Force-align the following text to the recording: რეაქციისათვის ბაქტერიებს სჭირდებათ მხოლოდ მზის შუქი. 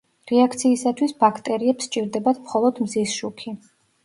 რეაქციისათვის 0.29 1.13
ბაქტერიებს 1.23 1.89
სჭირდებათ 1.91 2.41
მხოლოდ 2.47 2.81
მზის 2.87 3.15
შუქი. 3.21 3.55